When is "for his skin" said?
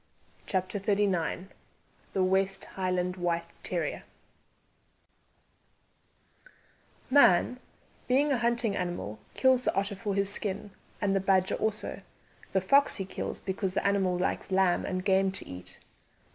9.95-10.71